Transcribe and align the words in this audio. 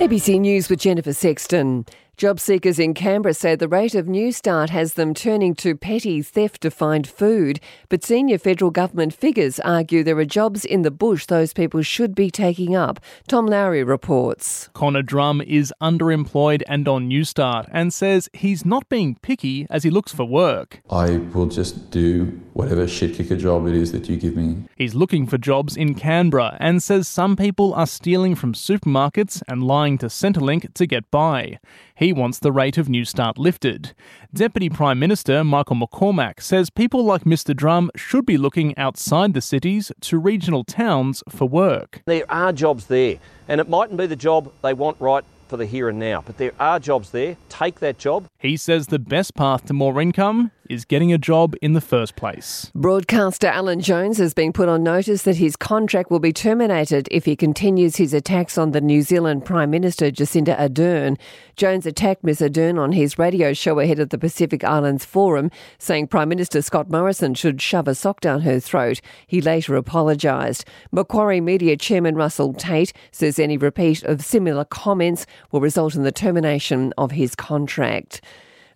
ABC 0.00 0.40
News 0.40 0.68
with 0.68 0.80
Jennifer 0.80 1.12
Sexton. 1.12 1.86
Job 2.16 2.38
seekers 2.38 2.78
in 2.78 2.94
Canberra 2.94 3.34
say 3.34 3.56
the 3.56 3.66
rate 3.66 3.96
of 3.96 4.06
Newstart 4.06 4.70
has 4.70 4.94
them 4.94 5.14
turning 5.14 5.52
to 5.56 5.74
petty 5.74 6.22
theft 6.22 6.60
to 6.60 6.70
find 6.70 7.08
food, 7.08 7.58
but 7.88 8.04
senior 8.04 8.38
federal 8.38 8.70
government 8.70 9.12
figures 9.12 9.58
argue 9.58 10.04
there 10.04 10.18
are 10.18 10.24
jobs 10.24 10.64
in 10.64 10.82
the 10.82 10.92
bush 10.92 11.26
those 11.26 11.52
people 11.52 11.82
should 11.82 12.14
be 12.14 12.30
taking 12.30 12.76
up. 12.76 13.00
Tom 13.26 13.46
Lowry 13.46 13.82
reports. 13.82 14.68
Connor 14.74 15.02
Drum 15.02 15.40
is 15.40 15.74
underemployed 15.82 16.62
and 16.68 16.86
on 16.86 17.10
Newstart 17.10 17.68
and 17.72 17.92
says 17.92 18.28
he's 18.32 18.64
not 18.64 18.88
being 18.88 19.16
picky 19.16 19.66
as 19.68 19.82
he 19.82 19.90
looks 19.90 20.12
for 20.12 20.24
work. 20.24 20.82
I 20.88 21.16
will 21.16 21.46
just 21.46 21.90
do 21.90 22.40
whatever 22.52 22.86
shit 22.86 23.14
kicker 23.14 23.36
job 23.36 23.66
it 23.66 23.74
is 23.74 23.90
that 23.90 24.08
you 24.08 24.16
give 24.16 24.36
me. 24.36 24.62
He's 24.76 24.94
looking 24.94 25.26
for 25.26 25.36
jobs 25.36 25.76
in 25.76 25.96
Canberra 25.96 26.56
and 26.60 26.80
says 26.80 27.08
some 27.08 27.34
people 27.34 27.74
are 27.74 27.88
stealing 27.88 28.36
from 28.36 28.52
supermarkets 28.52 29.42
and 29.48 29.64
lying 29.64 29.98
to 29.98 30.06
Centrelink 30.06 30.72
to 30.74 30.86
get 30.86 31.10
by. 31.10 31.58
He 31.96 32.03
wants 32.12 32.38
the 32.38 32.52
rate 32.52 32.78
of 32.78 32.88
Newstart 32.88 33.38
lifted. 33.38 33.94
Deputy 34.32 34.68
Prime 34.68 34.98
Minister 34.98 35.44
Michael 35.44 35.76
McCormack 35.76 36.40
says 36.40 36.70
people 36.70 37.04
like 37.04 37.24
Mr 37.24 37.54
Drum 37.54 37.90
should 37.96 38.26
be 38.26 38.36
looking 38.36 38.76
outside 38.76 39.34
the 39.34 39.40
cities 39.40 39.92
to 40.02 40.18
regional 40.18 40.64
towns 40.64 41.22
for 41.28 41.48
work. 41.48 42.02
There 42.06 42.30
are 42.30 42.52
jobs 42.52 42.86
there, 42.86 43.18
and 43.48 43.60
it 43.60 43.68
mightn't 43.68 43.98
be 43.98 44.06
the 44.06 44.16
job 44.16 44.52
they 44.62 44.74
want 44.74 44.96
right 45.00 45.24
for 45.48 45.56
the 45.56 45.66
here 45.66 45.88
and 45.88 45.98
now, 45.98 46.22
but 46.24 46.38
there 46.38 46.52
are 46.58 46.80
jobs 46.80 47.10
there. 47.10 47.36
Take 47.48 47.80
that 47.80 47.98
job. 47.98 48.26
He 48.38 48.56
says 48.56 48.88
the 48.88 48.98
best 48.98 49.34
path 49.34 49.66
to 49.66 49.72
more 49.72 50.00
income 50.00 50.50
is 50.68 50.84
getting 50.84 51.12
a 51.12 51.18
job 51.18 51.54
in 51.60 51.72
the 51.72 51.80
first 51.80 52.16
place. 52.16 52.70
Broadcaster 52.74 53.46
Alan 53.46 53.80
Jones 53.80 54.18
has 54.18 54.34
been 54.34 54.52
put 54.52 54.68
on 54.68 54.82
notice 54.82 55.22
that 55.22 55.36
his 55.36 55.56
contract 55.56 56.10
will 56.10 56.20
be 56.20 56.32
terminated 56.32 57.08
if 57.10 57.24
he 57.24 57.36
continues 57.36 57.96
his 57.96 58.14
attacks 58.14 58.56
on 58.56 58.72
the 58.72 58.80
New 58.80 59.02
Zealand 59.02 59.44
Prime 59.44 59.70
Minister 59.70 60.10
Jacinda 60.10 60.58
Ardern. 60.58 61.18
Jones 61.56 61.86
attacked 61.86 62.24
Ms 62.24 62.40
Ardern 62.40 62.78
on 62.78 62.92
his 62.92 63.18
radio 63.18 63.52
show 63.52 63.78
ahead 63.78 63.98
of 63.98 64.10
the 64.10 64.18
Pacific 64.18 64.64
Islands 64.64 65.04
Forum, 65.04 65.50
saying 65.78 66.08
Prime 66.08 66.28
Minister 66.28 66.62
Scott 66.62 66.90
Morrison 66.90 67.34
should 67.34 67.60
shove 67.60 67.88
a 67.88 67.94
sock 67.94 68.20
down 68.20 68.40
her 68.42 68.60
throat. 68.60 69.00
He 69.26 69.40
later 69.40 69.76
apologised. 69.76 70.64
Macquarie 70.92 71.40
Media 71.40 71.76
Chairman 71.76 72.14
Russell 72.14 72.54
Tate 72.54 72.92
says 73.12 73.38
any 73.38 73.56
repeat 73.56 74.02
of 74.04 74.24
similar 74.24 74.64
comments 74.64 75.26
will 75.52 75.60
result 75.60 75.94
in 75.94 76.02
the 76.02 76.12
termination 76.12 76.92
of 76.98 77.12
his 77.12 77.34
contract. 77.34 78.20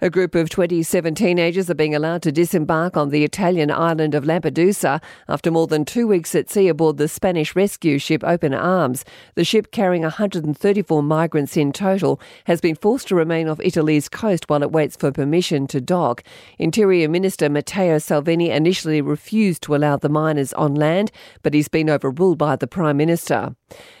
A 0.00 0.10
group 0.10 0.36
of 0.36 0.48
27 0.48 1.16
teenagers 1.16 1.68
are 1.68 1.74
being 1.74 1.92
allowed 1.92 2.22
to 2.22 2.30
disembark 2.30 2.96
on 2.96 3.08
the 3.08 3.24
Italian 3.24 3.68
island 3.68 4.14
of 4.14 4.22
Lampedusa 4.22 5.02
after 5.28 5.50
more 5.50 5.66
than 5.66 5.84
two 5.84 6.06
weeks 6.06 6.36
at 6.36 6.48
sea 6.48 6.68
aboard 6.68 6.98
the 6.98 7.08
Spanish 7.08 7.56
rescue 7.56 7.98
ship 7.98 8.22
Open 8.22 8.54
Arms. 8.54 9.04
The 9.34 9.42
ship, 9.42 9.72
carrying 9.72 10.02
134 10.02 11.02
migrants 11.02 11.56
in 11.56 11.72
total, 11.72 12.20
has 12.44 12.60
been 12.60 12.76
forced 12.76 13.08
to 13.08 13.16
remain 13.16 13.48
off 13.48 13.58
Italy's 13.60 14.08
coast 14.08 14.48
while 14.48 14.62
it 14.62 14.70
waits 14.70 14.94
for 14.94 15.10
permission 15.10 15.66
to 15.66 15.80
dock. 15.80 16.22
Interior 16.60 17.08
Minister 17.08 17.48
Matteo 17.48 17.98
Salvini 17.98 18.50
initially 18.50 19.00
refused 19.00 19.64
to 19.64 19.74
allow 19.74 19.96
the 19.96 20.08
minors 20.08 20.52
on 20.52 20.76
land, 20.76 21.10
but 21.42 21.54
he's 21.54 21.66
been 21.66 21.90
overruled 21.90 22.38
by 22.38 22.54
the 22.54 22.68
Prime 22.68 22.98
Minister. 22.98 23.56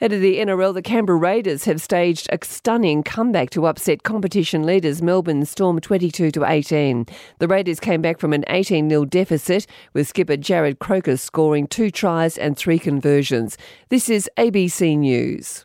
Of 0.00 0.12
the 0.12 0.38
NRL, 0.38 0.72
the 0.72 0.80
Canberra 0.80 1.18
Raiders 1.18 1.64
have 1.64 1.82
staged 1.82 2.28
a 2.32 2.38
stunning 2.42 3.02
comeback 3.02 3.50
to 3.50 3.66
upset 3.66 4.02
competition 4.02 4.62
leaders 4.62 5.02
Melbourne 5.02 5.44
Storm 5.44 5.79
22 5.80 6.30
to 6.30 6.44
18. 6.44 7.06
The 7.38 7.48
Raiders 7.48 7.80
came 7.80 8.02
back 8.02 8.18
from 8.18 8.32
an 8.32 8.44
18 8.48 8.88
0 8.88 9.04
deficit, 9.06 9.66
with 9.92 10.08
skipper 10.08 10.36
Jarrod 10.36 10.78
Croker 10.78 11.16
scoring 11.16 11.66
two 11.66 11.90
tries 11.90 12.38
and 12.38 12.56
three 12.56 12.78
conversions. 12.78 13.58
This 13.88 14.08
is 14.08 14.30
ABC 14.36 14.98
News. 14.98 15.64